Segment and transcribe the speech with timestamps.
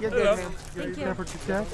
[0.00, 0.50] You're good, man.
[0.50, 1.04] Thank you.
[1.04, 1.66] Temperature check.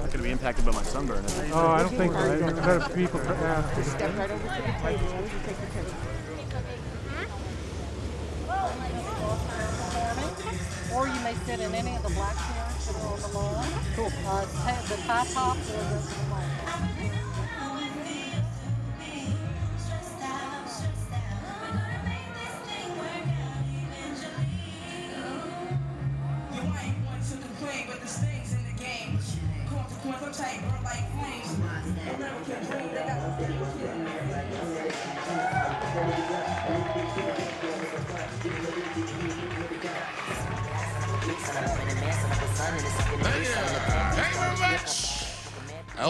[0.00, 1.24] Not gonna be impacted by my sunburn.
[1.24, 1.50] is it?
[1.52, 2.18] Oh, I don't think so.
[2.18, 3.20] I think better people.
[3.20, 5.28] Uh, Step right over to the table.
[5.46, 5.96] Take your picture.
[10.94, 13.66] Or you may sit in any of the black chairs that are on the lawn.
[13.96, 14.12] Cool.
[14.26, 14.46] Uh,
[14.88, 16.23] the tie top or the,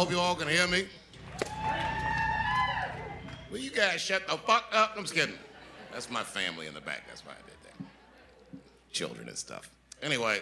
[0.04, 0.84] hope you all can hear me.
[3.50, 4.92] Will you guys shut the fuck up?
[4.98, 5.34] I'm just kidding.
[5.92, 7.04] That's my family in the back.
[7.08, 7.88] That's why I did that.
[8.92, 9.70] Children and stuff.
[10.02, 10.40] Anyway,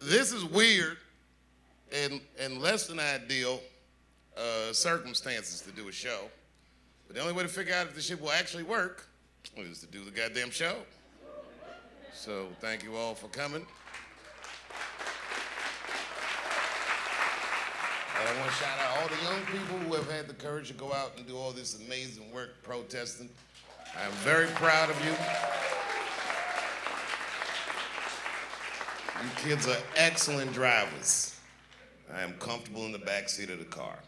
[0.00, 0.96] this is weird
[1.94, 3.60] and, and less than ideal
[4.38, 6.30] uh, circumstances to do a show.
[7.06, 9.06] But the only way to figure out if this shit will actually work
[9.58, 10.76] is to do the goddamn show.
[12.14, 13.66] So thank you all for coming.
[18.22, 20.68] And I want to shout out all the young people who have had the courage
[20.68, 23.28] to go out and do all this amazing work protesting.
[23.98, 25.10] I am very proud of you.
[29.24, 31.36] You kids are excellent drivers.
[32.14, 33.98] I am comfortable in the back seat of the car.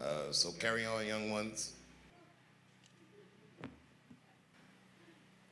[0.00, 1.74] Uh, so carry on, young ones.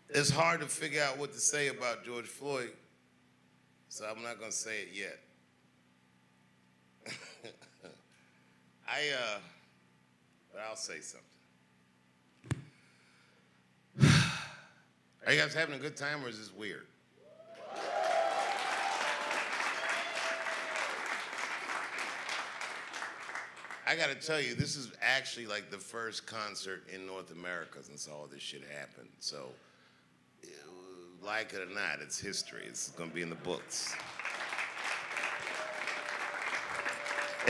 [0.08, 2.72] It's hard to figure out what to say about George Floyd,
[3.88, 5.20] so I'm not going to say it yet.
[8.88, 9.38] I, uh,
[10.52, 11.26] but I'll say something.
[15.26, 16.86] Are you guys having a good time or is this weird?
[23.90, 28.06] I gotta tell you, this is actually like the first concert in North America since
[28.06, 29.08] all this shit happened.
[29.18, 29.46] So,
[30.44, 32.62] uh, like it or not, it's history.
[32.68, 33.92] It's gonna be in the books.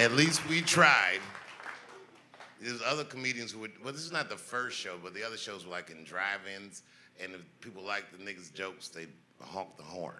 [0.00, 1.20] At least we tried.
[2.58, 5.36] There's other comedians who would, well, this is not the first show, but the other
[5.36, 6.84] shows were like in drive ins,
[7.22, 9.06] and if people liked the niggas' jokes, they
[9.42, 10.14] honk the horn.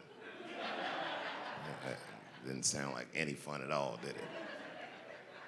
[2.46, 4.24] Didn't sound like any fun at all, did it?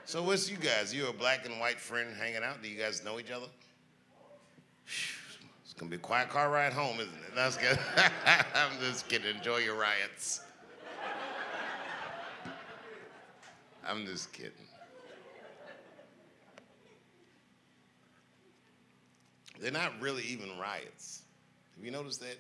[0.07, 0.95] So, what's you guys?
[0.95, 2.63] You a black and white friend hanging out?
[2.63, 3.49] Do you guys know each other?
[4.87, 7.35] It's gonna be a quiet car ride home, isn't it?
[7.35, 7.79] That's good.
[8.55, 9.37] I'm just kidding.
[9.37, 10.41] Enjoy your riots.
[13.87, 14.53] I'm just kidding.
[19.61, 21.23] They're not really even riots.
[21.77, 22.39] Have you noticed that?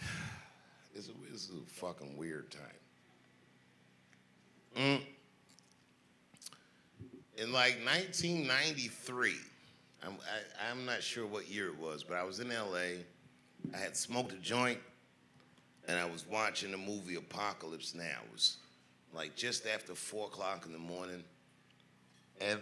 [0.96, 1.00] A,
[1.32, 2.60] it's a fucking weird time.
[4.76, 5.00] Mm.
[7.36, 9.34] In like 1993,
[10.04, 13.04] I'm, I, I'm not sure what year it was, but I was in LA.
[13.74, 14.78] I had smoked a joint,
[15.86, 18.04] and I was watching the movie Apocalypse Now.
[18.04, 18.56] It was
[19.14, 21.24] like just after four o'clock in the morning,
[22.40, 22.60] and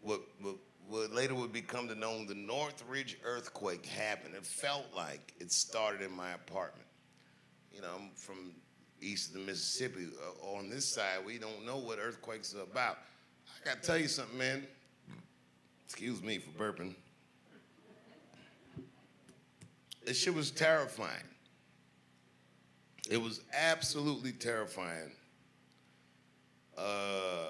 [0.00, 0.56] what, what,
[0.88, 4.34] what later would become to known the Northridge earthquake happened.
[4.34, 6.86] It felt like it started in my apartment.
[7.72, 8.52] You know, I'm from
[9.00, 10.08] east of the Mississippi.
[10.44, 12.98] Uh, on this side, we don't know what earthquakes are about.
[13.46, 14.66] I gotta tell you something, man.
[15.86, 16.94] Excuse me for burping.
[20.04, 21.24] This shit was terrifying.
[23.10, 25.12] It was absolutely terrifying.
[26.76, 27.46] Uh,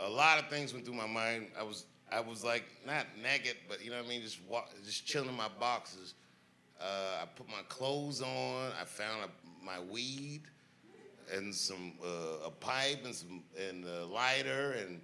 [0.00, 1.48] a lot of things went through my mind.
[1.58, 4.70] I was, I was like not naked, but you know what I mean, just walk,
[4.84, 6.14] just chilling in my boxes.
[6.80, 8.72] Uh, I put my clothes on.
[8.80, 10.42] I found a, my weed
[11.32, 15.00] and some uh, a pipe and some and a lighter and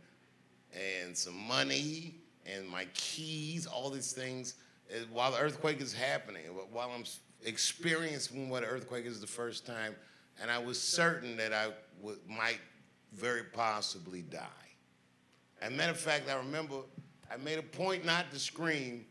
[0.72, 2.16] and some money
[2.46, 3.66] and my keys.
[3.66, 4.54] All these things
[5.12, 6.42] while the earthquake is happening.
[6.72, 7.04] While I'm
[7.44, 9.94] experiencing what an earthquake is the first time,
[10.40, 11.68] and I was certain that I
[12.02, 12.60] would, might
[13.12, 14.46] very possibly die.
[15.60, 16.76] As a matter of fact, I remember
[17.30, 19.04] I made a point not to scream,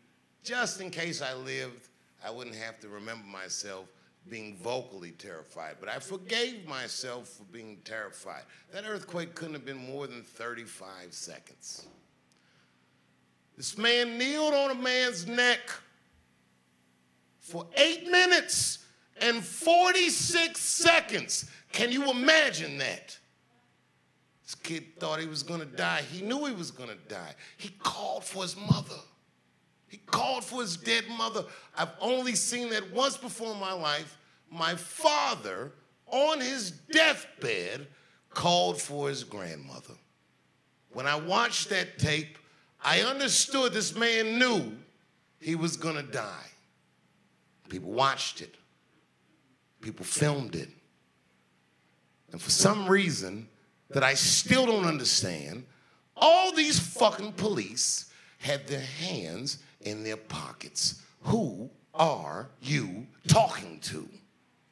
[0.44, 1.90] just in case I lived,
[2.26, 3.86] I wouldn't have to remember myself
[4.30, 5.76] being vocally terrified.
[5.80, 8.44] But I forgave myself for being terrified.
[8.74, 11.88] That earthquake couldn't have been more than 35 seconds.
[13.56, 15.60] This man kneeled on a man's neck
[17.40, 18.80] for eight minutes
[19.22, 21.50] and 46 seconds.
[21.72, 23.19] Can you imagine that?
[24.50, 26.02] This kid thought he was gonna die.
[26.12, 27.36] He knew he was gonna die.
[27.58, 28.98] He called for his mother.
[29.88, 31.46] He called for his dead mother.
[31.78, 34.18] I've only seen that once before in my life
[34.50, 35.74] my father,
[36.08, 37.86] on his deathbed,
[38.32, 39.94] called for his grandmother.
[40.94, 42.40] When I watched that tape,
[42.84, 44.76] I understood this man knew
[45.40, 46.50] he was gonna die.
[47.70, 48.56] People watched it,
[49.80, 50.70] people filmed it.
[52.32, 53.48] And for some reason
[53.90, 55.66] that I still don't understand,
[56.16, 61.02] all these fucking police had their hands in their pockets.
[61.24, 64.08] Who are you talking to?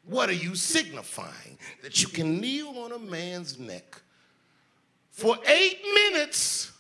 [0.06, 1.58] What are you signifying?
[1.84, 4.02] That you can kneel on a man's neck
[5.12, 6.72] for eight minutes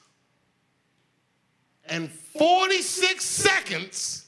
[1.85, 4.25] and 46 seconds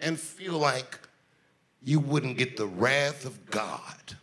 [0.00, 0.98] and feel like
[1.82, 4.16] you wouldn't get the wrath of God.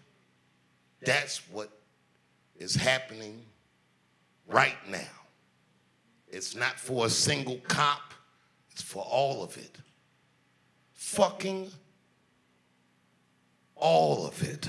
[1.02, 1.69] That's what
[2.57, 3.42] is happening
[4.48, 5.00] right now.
[6.28, 8.13] It's not for a single cop,
[8.72, 9.78] it's for all of it.
[10.94, 11.69] Fucking
[13.75, 14.68] all of it.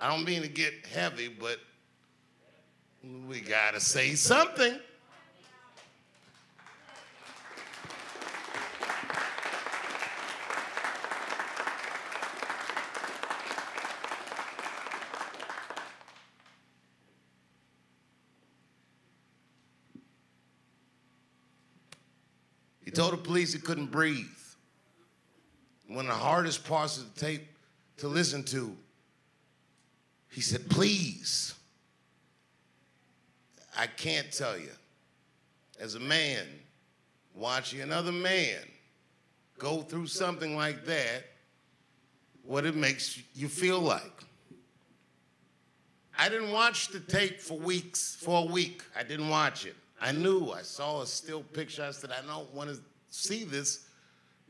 [0.00, 1.58] I don't mean to get heavy, but
[3.28, 4.78] we gotta say something.
[22.88, 24.24] He told the police he couldn't breathe.
[25.86, 27.46] One of the hardest parts of the tape
[27.98, 28.74] to listen to,
[30.30, 31.54] he said, Please,
[33.76, 34.70] I can't tell you,
[35.78, 36.46] as a man
[37.34, 38.56] watching another man
[39.58, 41.24] go through something like that,
[42.44, 44.24] what it makes you feel like.
[46.18, 48.82] I didn't watch the tape for weeks, for a week.
[48.96, 49.76] I didn't watch it.
[50.00, 51.84] I knew, I saw a still picture.
[51.84, 53.86] I said, I don't want to see this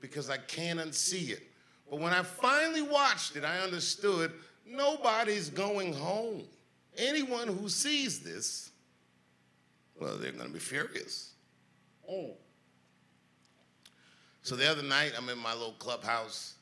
[0.01, 1.43] because I can't unsee it.
[1.91, 4.33] But when I finally watched it, I understood
[4.67, 6.43] nobody's going home.
[6.97, 8.71] Anyone who sees this,
[10.01, 11.33] well, they're going to be furious.
[12.09, 12.33] Oh.
[14.43, 16.55] So the other night, I'm in my little clubhouse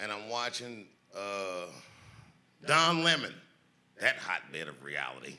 [0.00, 0.86] and I'm watching
[1.16, 1.66] uh,
[2.66, 3.34] Don Lemon,
[4.00, 5.36] that hotbed of reality.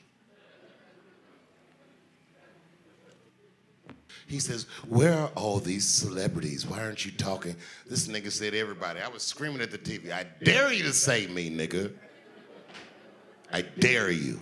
[4.30, 6.64] He says, Where are all these celebrities?
[6.64, 7.56] Why aren't you talking?
[7.88, 9.00] This nigga said, Everybody.
[9.00, 10.12] I was screaming at the TV.
[10.12, 11.92] I dare you to say me, nigga.
[13.52, 14.38] I dare you.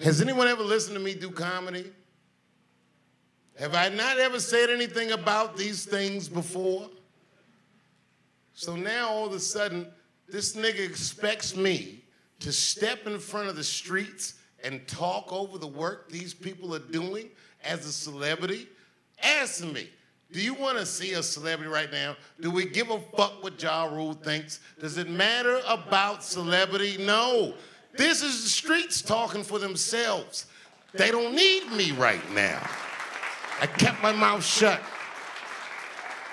[0.00, 1.92] Has anyone ever listened to me do comedy?
[3.58, 6.88] Have I not ever said anything about these things before?
[8.54, 9.86] So now all of a sudden,
[10.28, 12.04] this nigga expects me
[12.40, 16.80] to step in front of the streets and talk over the work these people are
[16.80, 17.28] doing
[17.64, 18.68] as a celebrity?
[19.22, 19.88] Ask me.
[20.32, 22.16] Do you want to see a celebrity right now?
[22.40, 24.60] Do we give a fuck what Ja Rule thinks?
[24.80, 26.96] Does it matter about celebrity?
[26.98, 27.54] No.
[27.96, 30.46] This is the streets talking for themselves.
[30.94, 32.66] They don't need me right now.
[33.60, 34.80] I kept my mouth shut.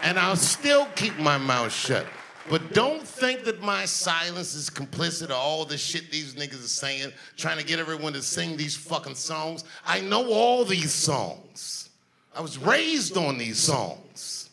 [0.01, 2.05] And I'll still keep my mouth shut.
[2.49, 6.67] But don't think that my silence is complicit of all the shit these niggas are
[6.67, 9.63] saying, trying to get everyone to sing these fucking songs.
[9.85, 11.89] I know all these songs.
[12.35, 14.49] I was raised on these songs.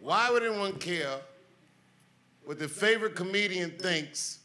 [0.00, 1.20] Why would anyone care
[2.44, 4.40] what their favorite comedian thinks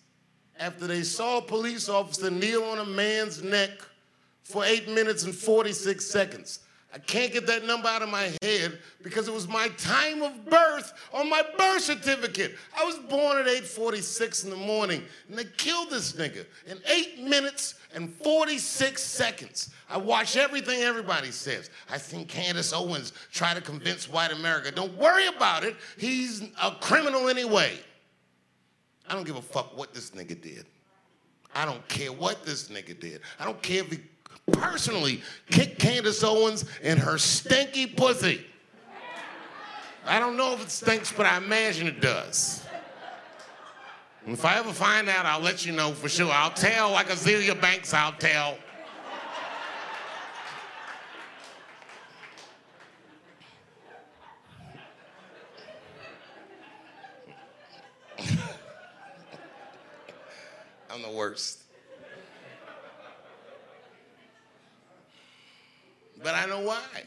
[0.59, 3.71] after they saw a police officer kneel on a man's neck
[4.43, 6.59] for eight minutes and 46 seconds?
[6.93, 10.45] I can't get that number out of my head because it was my time of
[10.45, 12.55] birth on my birth certificate.
[12.77, 17.19] I was born at 8:46 in the morning, and they killed this nigga in eight
[17.19, 19.69] minutes and 46 seconds.
[19.89, 21.69] I watch everything everybody says.
[21.89, 25.75] I think Candace Owens try to convince white America, don't worry about it.
[25.97, 27.77] He's a criminal anyway.
[29.09, 30.65] I don't give a fuck what this nigga did.
[31.53, 33.21] I don't care what this nigga did.
[33.39, 33.99] I don't care if he
[34.51, 38.45] personally kick Candace Owens in her stinky pussy.
[40.05, 42.63] I don't know if it stinks, but I imagine it does.
[44.25, 46.31] And if I ever find out, I'll let you know for sure.
[46.31, 48.57] I'll tell like Azealia Banks, I'll tell.
[60.89, 61.66] I'm the worst.
[66.23, 67.03] But I know why.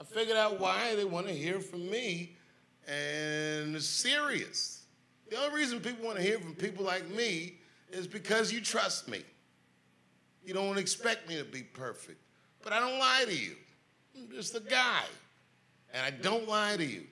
[0.00, 2.34] I figured out why they want to hear from me,
[2.86, 4.84] and it's serious.
[5.30, 7.54] The only reason people want to hear from people like me
[7.90, 9.22] is because you trust me.
[10.44, 12.18] You don't expect me to be perfect.
[12.62, 13.54] But I don't lie to you.
[14.16, 15.04] I'm just a guy.
[15.94, 17.04] And I don't lie to you.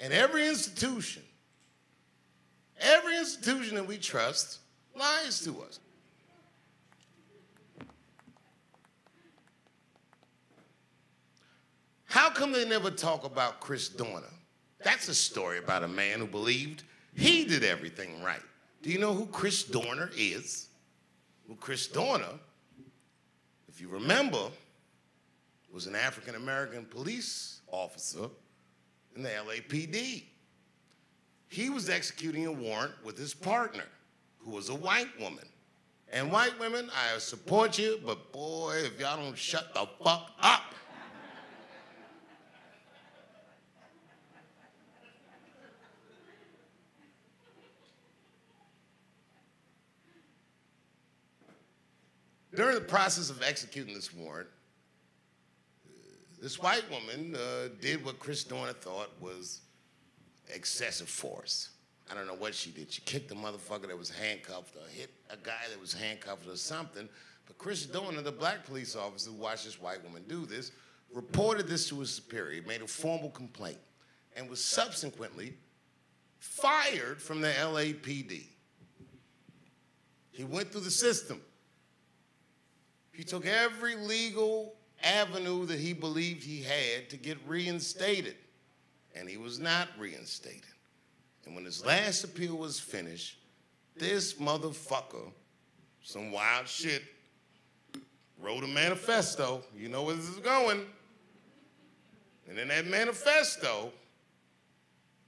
[0.00, 1.22] And every institution,
[2.80, 4.58] every institution that we trust
[4.98, 5.78] lies to us.
[12.14, 14.30] How come they never talk about Chris Dorner?
[14.84, 18.40] That's a story about a man who believed he did everything right.
[18.82, 20.68] Do you know who Chris Dorner is?
[21.48, 22.38] Well, Chris Dorner,
[23.66, 24.46] if you remember,
[25.72, 28.28] was an African American police officer
[29.16, 30.22] in the LAPD.
[31.48, 33.86] He was executing a warrant with his partner,
[34.38, 35.48] who was a white woman.
[36.12, 40.73] And white women, I support you, but boy, if y'all don't shut the fuck up.
[52.54, 54.48] During the process of executing this warrant,
[56.40, 59.62] this white woman uh, did what Chris Dorner thought was
[60.48, 61.70] excessive force.
[62.10, 62.92] I don't know what she did.
[62.92, 66.56] She kicked a motherfucker that was handcuffed or hit a guy that was handcuffed or
[66.56, 67.08] something.
[67.46, 70.70] But Chris Dorner, the black police officer who watched this white woman do this,
[71.12, 73.78] reported this to his superior, made a formal complaint,
[74.36, 75.54] and was subsequently
[76.38, 78.44] fired from the LAPD.
[80.30, 81.40] He went through the system.
[83.14, 88.36] He took every legal avenue that he believed he had to get reinstated,
[89.14, 90.62] and he was not reinstated.
[91.46, 93.38] And when his last appeal was finished,
[93.96, 95.30] this motherfucker,
[96.02, 97.02] some wild shit,
[98.40, 99.62] wrote a manifesto.
[99.76, 100.84] You know where this is going.
[102.48, 103.92] And in that manifesto,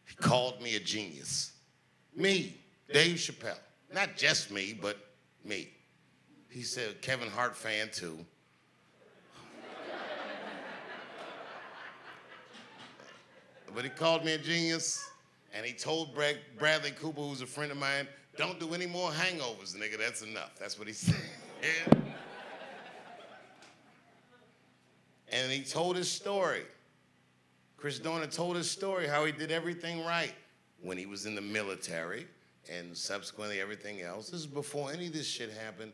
[0.06, 1.52] he called me a genius.
[2.14, 2.56] Me,
[2.92, 3.58] Dave Chappelle.
[3.94, 4.96] Not just me, but
[5.44, 5.68] me.
[6.56, 8.16] He said, Kevin Hart fan too.
[13.74, 15.06] but he called me a genius,
[15.52, 18.08] and he told Brad- Bradley Cooper, who's a friend of mine,
[18.38, 19.98] don't do any more hangovers, nigga.
[19.98, 20.52] That's enough.
[20.58, 21.14] That's what he said.
[25.30, 26.62] and he told his story.
[27.76, 30.32] Chris Dorner told his story how he did everything right
[30.80, 32.26] when he was in the military
[32.72, 34.30] and subsequently everything else.
[34.30, 35.92] This is before any of this shit happened.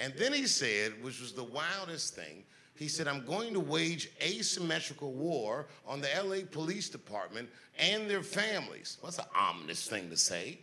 [0.00, 2.44] And then he said, which was the wildest thing,
[2.76, 7.48] he said, I'm going to wage asymmetrical war on the LA Police Department
[7.78, 8.98] and their families.
[9.00, 10.58] What's an ominous thing to say?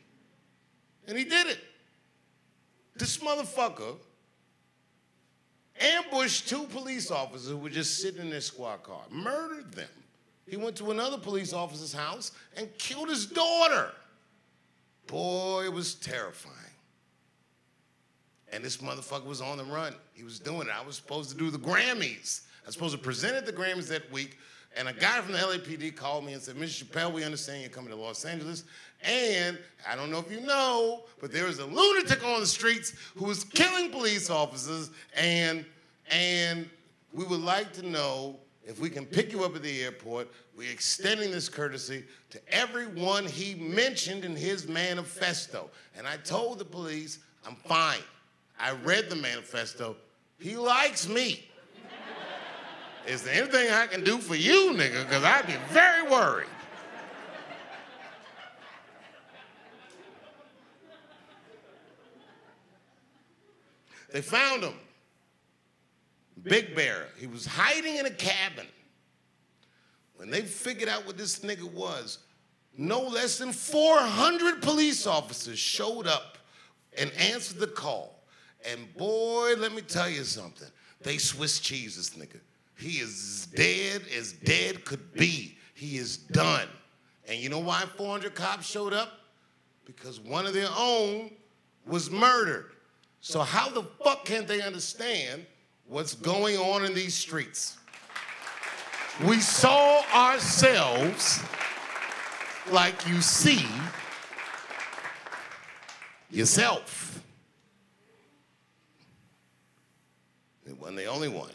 [1.07, 1.59] And he did it.
[2.95, 3.95] This motherfucker
[5.79, 9.87] ambushed two police officers who were just sitting in their squad car, murdered them.
[10.47, 13.91] He went to another police officer's house and killed his daughter.
[15.07, 16.55] Boy, it was terrifying.
[18.51, 19.95] And this motherfucker was on the run.
[20.13, 20.73] He was doing it.
[20.77, 22.41] I was supposed to do the Grammys.
[22.63, 24.37] I was supposed to present at the Grammys that week.
[24.77, 26.85] And a guy from the LAPD called me and said, Mr.
[26.85, 28.63] Chappelle, we understand you're coming to Los Angeles.
[29.03, 29.57] And
[29.89, 33.29] I don't know if you know, but there is a lunatic on the streets who
[33.29, 34.91] is killing police officers.
[35.15, 35.65] And,
[36.09, 36.69] and
[37.13, 40.29] we would like to know if we can pick you up at the airport.
[40.55, 45.69] We're extending this courtesy to everyone he mentioned in his manifesto.
[45.97, 47.99] And I told the police, I'm fine.
[48.61, 49.95] I read the manifesto.
[50.39, 51.47] He likes me.
[53.07, 55.03] Is there anything I can do for you, nigga?
[55.07, 56.47] Because I'd be very worried.
[64.11, 64.73] They found him.
[66.43, 67.07] Big Bear.
[67.17, 68.67] He was hiding in a cabin.
[70.15, 72.19] When they figured out what this nigga was,
[72.77, 76.37] no less than 400 police officers showed up
[76.97, 78.10] and answered the call.
[78.69, 80.67] And boy, let me tell you something.
[81.01, 82.39] They Swiss cheese this nigga.
[82.77, 85.57] He is dead as dead could be.
[85.73, 86.67] He is done.
[87.27, 89.09] And you know why 400 cops showed up?
[89.85, 91.31] Because one of their own
[91.85, 92.71] was murdered.
[93.19, 95.45] So how the fuck can they understand
[95.87, 97.77] what's going on in these streets?
[99.27, 101.41] We saw ourselves
[102.71, 103.65] like you see
[106.31, 107.20] yourself.
[110.81, 111.51] Wasn't the only one.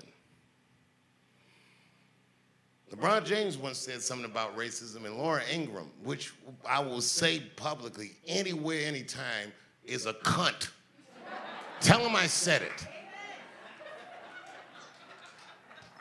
[2.92, 6.32] LeBron James once said something about racism, and Laura Ingraham, which
[6.64, 9.52] I will say publicly anywhere, anytime,
[9.84, 10.68] is a cunt.
[11.80, 12.86] Tell him I said it.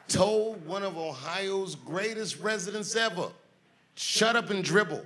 [0.07, 3.29] Told one of Ohio's greatest residents ever,
[3.95, 5.03] shut up and dribble.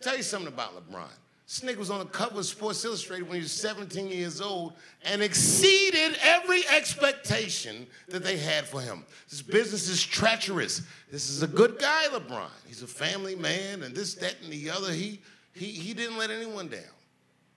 [0.00, 1.10] Tell you something about LeBron.
[1.46, 4.72] Nigga was on the cover of Sports Illustrated when he was 17 years old
[5.04, 9.04] and exceeded every expectation that they had for him.
[9.30, 10.82] This business is treacherous.
[11.10, 12.50] This is a good guy, LeBron.
[12.66, 14.92] He's a family man and this, that, and the other.
[14.92, 15.20] He,
[15.54, 16.80] he, he didn't let anyone down.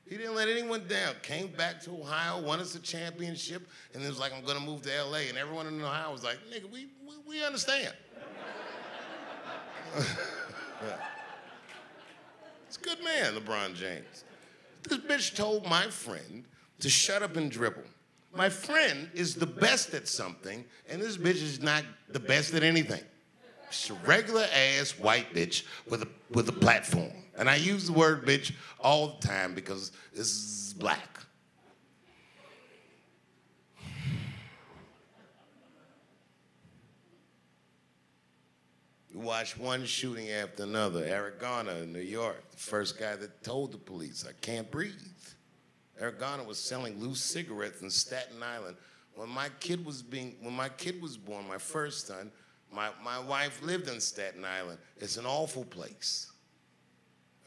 [0.05, 1.15] He didn't let anyone down.
[1.23, 4.83] Came back to Ohio, won us a championship, and it was like, I'm gonna move
[4.83, 5.29] to LA.
[5.29, 7.93] And everyone in Ohio was like, nigga, we, we, we understand.
[12.69, 14.25] It's a good man, LeBron James.
[14.83, 16.45] This bitch told my friend
[16.81, 17.81] to shut up and dribble.
[18.35, 22.61] My friend is the best at something, and this bitch is not the best at
[22.61, 23.01] anything.
[23.71, 27.11] She's a regular ass white bitch with a with a platform.
[27.39, 31.21] And I use the word bitch all the time because this is black.
[39.11, 41.03] You watch one shooting after another.
[41.03, 44.93] Eric Garner in New York, the first guy that told the police, I can't breathe.
[45.99, 48.77] Eric Garner was selling loose cigarettes in Staten Island.
[49.15, 52.31] When my kid was being, when my kid was born, my first son,
[52.71, 54.77] my, my wife lived in Staten Island.
[54.97, 56.31] It's an awful place.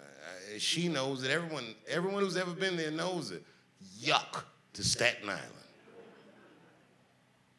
[0.00, 1.31] Uh, she knows it.
[1.31, 3.45] Everyone, everyone who's ever been there knows it.
[4.00, 4.42] Yuck
[4.75, 5.62] to Staten Island.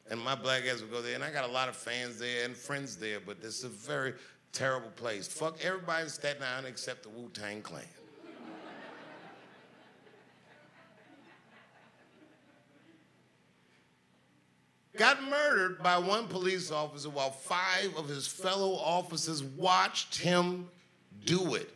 [0.10, 2.46] And my black ass would go there, and I got a lot of fans there
[2.46, 4.14] and friends there, but it's a very
[4.52, 5.28] terrible place.
[5.28, 7.84] Fuck everybody in Staten Island except the Wu Tang Clan.
[14.98, 20.70] got murdered by one police officer while five of his fellow officers watched him
[21.26, 21.70] do it.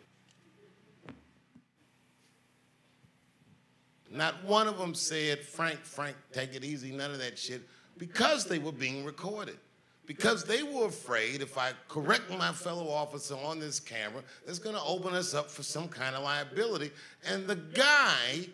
[4.09, 8.45] Not one of them said, Frank, Frank, take it easy, none of that shit, because
[8.45, 9.57] they were being recorded.
[10.05, 14.83] Because they were afraid if I correct my fellow officer on this camera, it's gonna
[14.85, 16.91] open us up for some kind of liability.
[17.27, 18.47] And the guy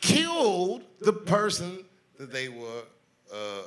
[0.00, 1.84] killed the person
[2.18, 2.84] that they were
[3.32, 3.60] uh, uh,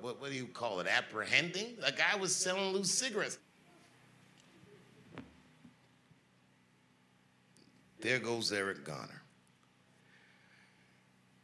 [0.00, 1.76] what, what do you call it, apprehending?
[1.84, 3.38] The guy was selling loose cigarettes.
[8.00, 9.22] There goes Eric Garner.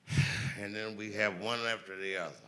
[0.59, 2.46] And then we have one after the other.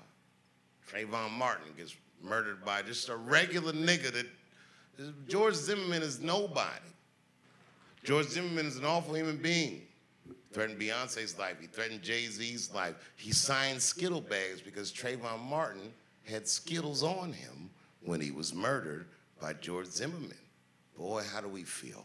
[0.91, 4.27] Trayvon Martin gets murdered by just a regular nigga that
[5.29, 6.89] George Zimmerman is nobody.
[8.05, 9.83] George Zimmerman is an awful human being
[10.53, 11.57] threatened Beyonce's life.
[11.61, 12.95] He threatened Jay-Z's life.
[13.17, 15.93] He signed Skittle bags because Trayvon Martin
[16.25, 17.71] had Skittles on him
[18.03, 19.07] when he was murdered
[19.41, 20.33] by George Zimmerman.
[20.97, 22.05] Boy, how do we feel?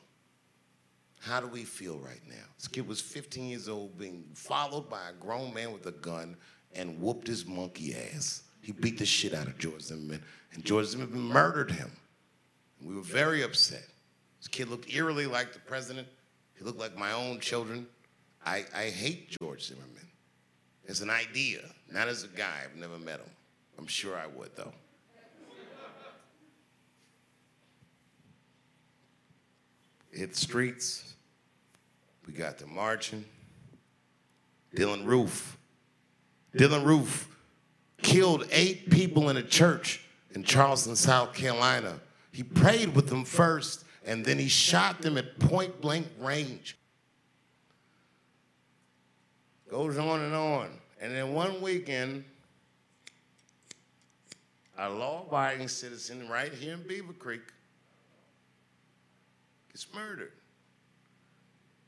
[1.20, 2.46] How do we feel right now?
[2.58, 6.36] This kid was 15 years old being followed by a grown man with a gun
[6.76, 8.44] and whooped his monkey ass.
[8.64, 10.24] He beat the shit out of George Zimmerman,
[10.54, 11.92] and George Zimmerman murdered him.
[12.80, 13.86] And we were very upset.
[14.40, 16.08] This kid looked eerily like the president.
[16.58, 17.86] He looked like my own children.
[18.46, 20.08] I, I hate George Zimmerman
[20.88, 21.60] as an idea,
[21.92, 22.62] not as a guy.
[22.64, 23.30] I've never met him.
[23.78, 24.72] I'm sure I would, though.
[30.10, 31.16] Hit streets.
[32.26, 33.26] We got the marching.
[34.74, 35.58] Dylann Roof.
[36.56, 37.28] Dylann Roof
[38.04, 40.04] killed eight people in a church
[40.36, 42.00] in Charleston, South Carolina.
[42.32, 46.78] He prayed with them first, and then he shot them at point blank range
[49.74, 50.70] goes on and on.
[51.02, 52.24] And then one weekend,
[54.78, 57.42] a law-abiding citizen right here in Beavercreek
[59.72, 60.34] gets murdered.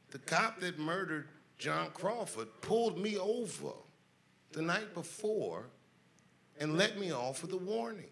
[0.09, 1.27] The cop that murdered
[1.59, 3.73] John Crawford pulled me over
[4.53, 5.67] the night before
[6.59, 8.09] and let me off with a warning.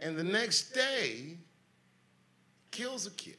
[0.00, 1.36] And the next day,
[2.70, 3.36] kills a kid.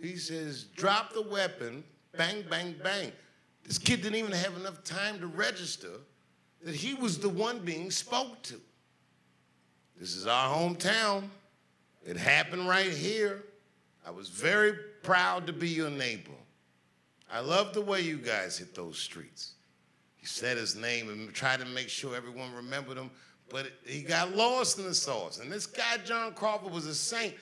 [0.00, 1.84] He says, drop the weapon,
[2.16, 3.12] bang, bang, bang.
[3.64, 5.90] This kid didn't even have enough time to register
[6.62, 8.54] that he was the one being spoke to.
[9.98, 11.24] This is our hometown.
[12.06, 13.42] It happened right here.
[14.06, 16.30] I was very proud to be your neighbor.
[17.30, 19.52] I love the way you guys hit those streets.
[20.28, 23.10] Said his name and tried to make sure everyone remembered him,
[23.48, 25.40] but he got lost in the sauce.
[25.40, 27.34] And this guy, John Crawford, was a saint.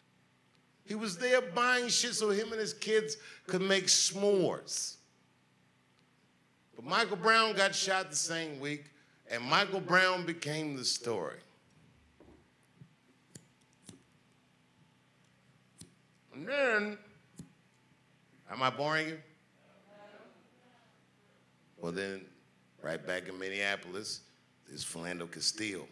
[0.85, 3.16] He was there buying shit so him and his kids
[3.49, 4.99] could make s'mores.
[6.77, 8.85] But Michael Brown got shot the same week,
[9.29, 11.40] and Michael Brown became the story.
[16.33, 16.99] And then,
[18.49, 19.18] am I boring you?
[21.79, 22.25] Well, then,
[22.87, 24.20] right back in Minneapolis,
[24.68, 25.88] there's Philando Castile,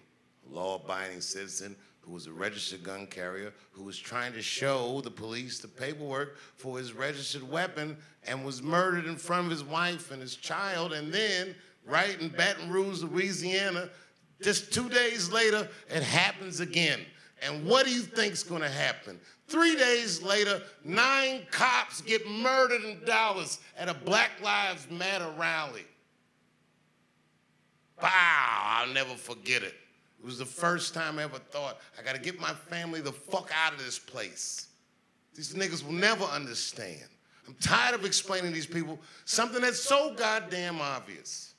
[0.48, 5.00] a law abiding citizen who was a registered gun carrier who was trying to show
[5.00, 7.96] the police the paperwork for his registered weapon
[8.28, 10.92] and was murdered in front of his wife and his child.
[10.92, 13.90] And then, right in Baton Rouge, Louisiana,
[14.40, 17.00] just two days later, it happens again.
[17.42, 19.18] And what do you think's gonna happen?
[19.48, 25.86] Three days later, nine cops get murdered in Dallas at a Black Lives Matter rally.
[28.02, 29.74] Wow, I'll never forget it.
[30.18, 33.50] It was the first time I ever thought, I gotta get my family the fuck
[33.54, 34.68] out of this place.
[35.34, 37.08] These niggas will never understand.
[37.46, 41.54] I'm tired of explaining to these people something that's so goddamn obvious.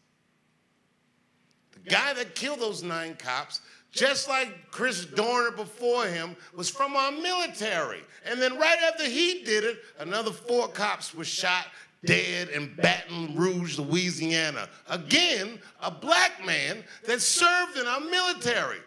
[1.73, 6.95] The guy that killed those nine cops, just like Chris Dorner before him, was from
[6.95, 8.01] our military.
[8.25, 11.67] And then right after he did it, another four cops were shot
[12.03, 14.69] dead in Baton Rouge, Louisiana.
[14.89, 18.79] Again, a black man that served in our military.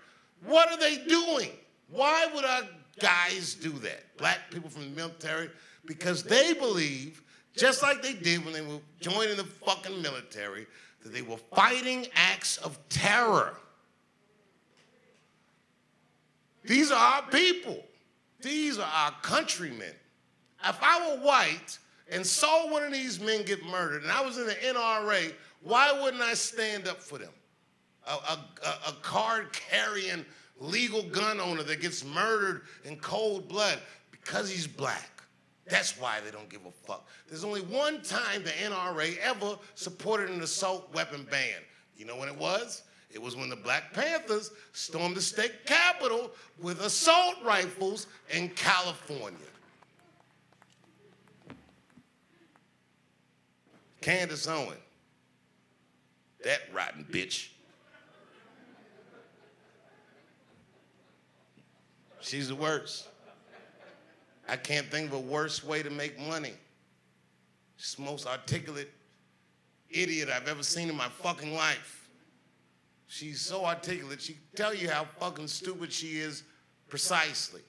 [0.45, 1.51] What are they doing?
[1.91, 2.63] Why would our
[3.01, 4.17] guys do that?
[4.19, 5.51] Black people from the military?
[5.85, 7.23] Because they believe,
[7.57, 10.67] just like they did when they were joining the fucking military,
[11.03, 13.57] that they were fighting acts of terror.
[16.65, 17.83] These are our people.
[18.41, 19.95] These are our countrymen.
[20.65, 21.79] If I were white
[22.11, 25.99] and saw one of these men get murdered and I was in the NRA, why
[26.01, 27.33] wouldn't I stand up for them?
[28.07, 28.39] A, a,
[28.89, 30.25] a, card carrying
[30.59, 33.79] legal gun owner that gets murdered in cold blood
[34.11, 35.23] because he's black.
[35.67, 37.07] That's why they don't give a fuck.
[37.29, 41.61] There's only one time the NRA ever supported an assault weapon ban.
[41.97, 42.83] You know when it was?
[43.11, 49.39] It was when the Black Panthers stormed the state capitol with assault rifles in California.
[54.01, 54.79] Candace Owen,
[56.45, 57.49] that rotten bitch.
[62.21, 63.09] She's the worst.
[64.49, 66.55] I can't think of a worse way to make money.
[67.77, 68.91] She's the most articulate
[69.91, 72.09] idiot I've ever seen in my fucking life.
[73.07, 76.45] She's so articulate, she can tell you how fucking stupid she is
[76.89, 77.63] precisely.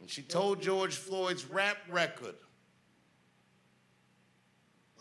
[0.00, 2.34] And she told George Floyd's rap record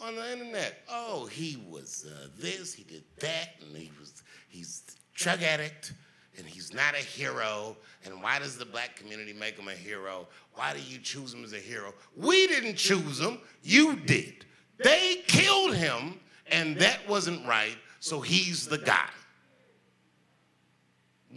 [0.01, 4.83] on the internet, oh, he was uh, this, he did that, and he was, he's
[5.13, 5.93] drug addict,
[6.37, 7.75] and he's not a hero.
[8.05, 10.27] And why does the black community make him a hero?
[10.53, 11.93] Why do you choose him as a hero?
[12.15, 14.45] We didn't choose him, you did.
[14.77, 16.19] They killed him,
[16.51, 19.09] and that wasn't right, so he's the guy.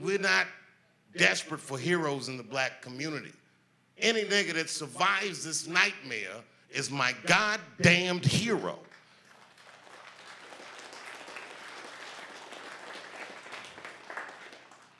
[0.01, 0.47] We're not
[1.17, 3.33] desperate for heroes in the black community.
[3.99, 6.43] Any nigga that survives this nightmare
[6.75, 8.79] is my goddamned hero.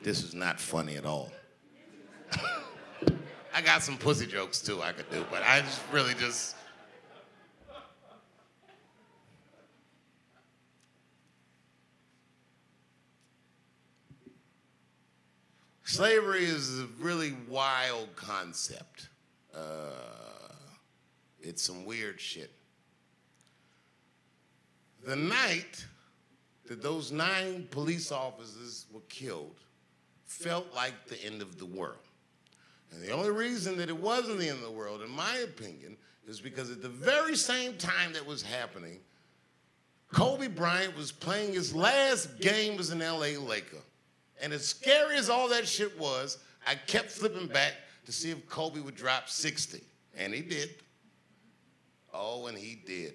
[0.03, 1.31] This is not funny at all.
[3.55, 6.57] I got some pussy jokes too I could do, but I just really just.
[15.85, 19.11] Slavery is a really wild concept.
[19.55, 20.32] Uh,
[21.43, 22.51] it's some weird shit.
[25.05, 25.85] The night
[26.67, 29.57] that those nine police officers were killed
[30.25, 31.97] felt like the end of the world.
[32.93, 35.97] And the only reason that it wasn't the end of the world, in my opinion,
[36.29, 38.99] is because at the very same time that was happening,
[40.13, 43.79] Kobe Bryant was playing his last game as an LA Laker.
[44.41, 47.73] And as scary as all that shit was, I kept flipping back
[48.07, 49.81] to see if Kobe would drop 60.
[50.17, 50.71] And he did.
[52.13, 53.15] Oh, and he did.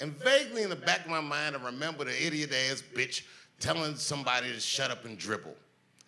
[0.00, 3.22] And vaguely in the back of my mind, I remember the idiot ass bitch
[3.60, 5.54] telling somebody to shut up and dribble.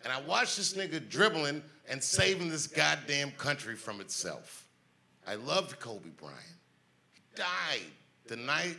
[0.03, 4.67] And I watched this nigga dribbling and saving this goddamn country from itself.
[5.27, 6.41] I loved Kobe Bryant.
[7.13, 7.91] He died
[8.27, 8.77] the night,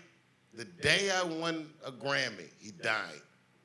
[0.53, 3.21] the day I won a Grammy, he died.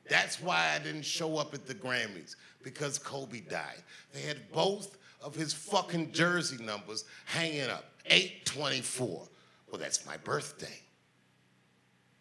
[0.08, 3.82] That's why I didn't show up at the Grammys, because Kobe died.
[4.12, 9.28] They had both of his fucking jersey numbers hanging up, 824.
[9.70, 10.80] Well, that's my birthday.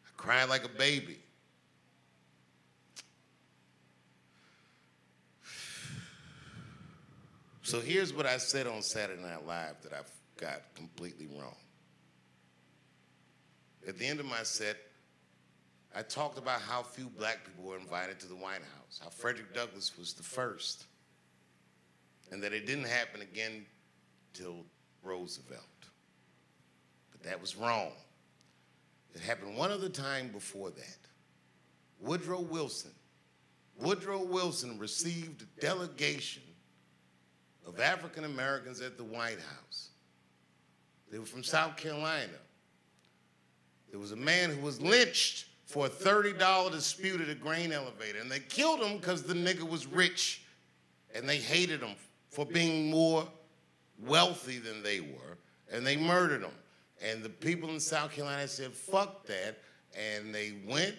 [0.06, 1.18] I cried like a baby.
[7.64, 11.56] So here's what I said on Saturday Night Live that I've got completely wrong.
[13.88, 14.78] At the end of my set,
[15.96, 19.54] I talked about how few black people were invited to the White House, how Frederick
[19.54, 20.86] Douglass was the first,
[22.32, 23.66] and that it didn't happen again
[24.34, 24.66] till
[25.04, 25.79] Roosevelt.
[27.20, 27.92] But that was wrong.
[29.14, 30.98] It happened one other time before that.
[32.00, 32.92] Woodrow Wilson
[33.80, 36.44] Woodrow Wilson received a delegation
[37.66, 39.90] of African Americans at the White House.
[41.12, 42.34] They were from South Carolina.
[43.90, 48.20] There was a man who was lynched for a $30 dispute at a grain elevator,
[48.20, 50.44] and they killed him because the nigga was rich,
[51.16, 51.96] and they hated him
[52.30, 53.28] for being more
[54.06, 55.38] wealthy than they were,
[55.72, 56.52] and they murdered him.
[57.02, 59.58] And the people in South Carolina said, fuck that,
[59.98, 60.96] and they went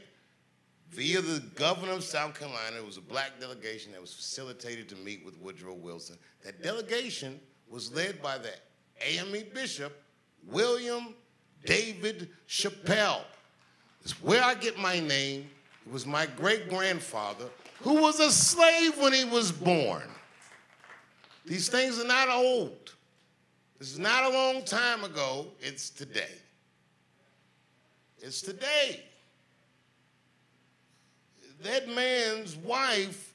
[0.91, 2.77] via the governor of South Carolina.
[2.77, 6.17] It was a black delegation that was facilitated to meet with Woodrow Wilson.
[6.45, 8.51] That delegation was led by the
[9.07, 10.03] AME Bishop,
[10.47, 11.15] William
[11.65, 13.23] David Chappelle.
[14.03, 15.49] It's where I get my name.
[15.87, 17.47] It was my great grandfather
[17.83, 20.09] who was a slave when he was born.
[21.47, 22.95] These things are not old.
[23.81, 26.35] This is not a long time ago, it's today.
[28.19, 29.03] It's today.
[31.63, 33.33] That man's wife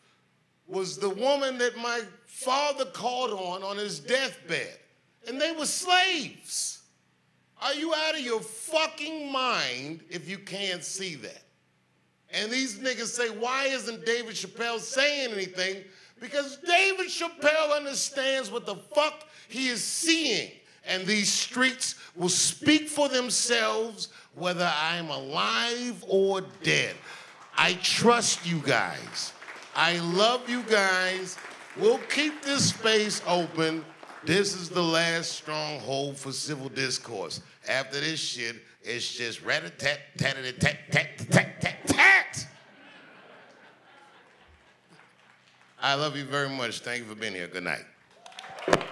[0.68, 4.78] was the woman that my father called on on his deathbed,
[5.28, 6.84] and they were slaves.
[7.60, 11.42] Are you out of your fucking mind if you can't see that?
[12.32, 15.84] And these niggas say, why isn't David Chappelle saying anything?
[16.20, 20.52] Because David Chappelle understands what the fuck he is seeing,
[20.86, 26.96] and these streets will speak for themselves whether I'm alive or dead.
[27.58, 29.34] I trust you guys.
[29.76, 31.38] I love you guys.
[31.78, 33.84] We'll keep this space open.
[34.26, 37.42] This is the last stronghold for civil discourse.
[37.68, 42.48] After this shit, it's just rat a tat tat a tat tat tat tat tat.
[45.82, 46.80] I love you very much.
[46.80, 47.48] Thank you for being here.
[47.48, 48.92] Good night.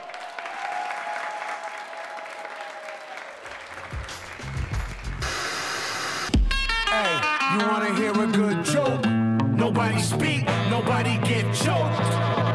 [7.60, 9.06] You wanna hear a good joke?
[9.56, 12.53] Nobody speak, nobody get choked.